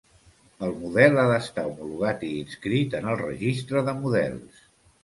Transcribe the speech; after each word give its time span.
El 0.67 0.71
model 0.77 1.19
ha 1.23 1.27
d'estar 1.33 1.67
homologat 1.67 2.27
i 2.29 2.33
inscrit 2.41 2.99
en 3.03 3.13
el 3.13 3.21
Registre 3.25 3.89
de 3.93 3.97
models. 4.03 4.69